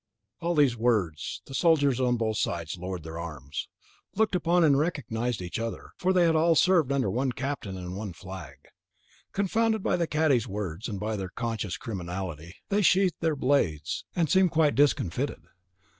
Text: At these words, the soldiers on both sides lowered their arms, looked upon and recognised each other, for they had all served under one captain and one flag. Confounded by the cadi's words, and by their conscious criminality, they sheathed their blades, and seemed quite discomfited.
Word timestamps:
At 0.41 0.55
these 0.55 0.75
words, 0.75 1.43
the 1.45 1.53
soldiers 1.53 1.99
on 2.01 2.17
both 2.17 2.37
sides 2.37 2.75
lowered 2.75 3.03
their 3.03 3.19
arms, 3.19 3.67
looked 4.15 4.33
upon 4.33 4.63
and 4.63 4.75
recognised 4.75 5.43
each 5.43 5.59
other, 5.59 5.91
for 5.95 6.11
they 6.11 6.23
had 6.25 6.35
all 6.35 6.55
served 6.55 6.91
under 6.91 7.07
one 7.11 7.31
captain 7.33 7.77
and 7.77 7.95
one 7.95 8.11
flag. 8.11 8.67
Confounded 9.31 9.83
by 9.83 9.97
the 9.97 10.07
cadi's 10.07 10.47
words, 10.47 10.87
and 10.89 10.99
by 10.99 11.15
their 11.17 11.29
conscious 11.29 11.77
criminality, 11.77 12.55
they 12.69 12.81
sheathed 12.81 13.17
their 13.19 13.35
blades, 13.35 14.03
and 14.15 14.27
seemed 14.27 14.49
quite 14.49 14.73
discomfited. 14.73 15.43